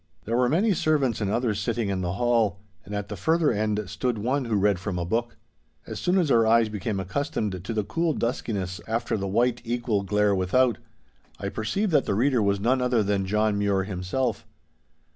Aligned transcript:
There 0.25 0.35
were 0.35 0.49
many 0.49 0.73
servants 0.73 1.21
and 1.21 1.29
others 1.29 1.59
sitting 1.59 1.89
in 1.89 2.01
the 2.01 2.13
hall, 2.13 2.57
and 2.83 2.95
at 2.95 3.07
the 3.07 3.15
further 3.15 3.51
end 3.51 3.87
stood 3.87 4.17
one 4.17 4.45
who 4.45 4.55
read 4.55 4.79
from 4.79 4.97
a 4.97 5.05
book. 5.05 5.37
As 5.85 5.99
soon 5.99 6.17
as 6.17 6.31
our 6.31 6.47
eyes 6.47 6.69
became 6.69 6.99
accustomed 6.99 7.63
to 7.63 7.71
the 7.71 7.83
cool 7.83 8.13
duskiness 8.13 8.81
after 8.87 9.15
the 9.15 9.27
white 9.27 9.61
equal 9.63 10.01
glare 10.01 10.33
without, 10.33 10.79
I 11.39 11.49
perceived 11.49 11.91
that 11.91 12.05
the 12.05 12.15
reader 12.15 12.41
was 12.41 12.59
none 12.59 12.81
other 12.81 13.03
than 13.03 13.27
John 13.27 13.59
Mure 13.59 13.83
himself. 13.83 14.43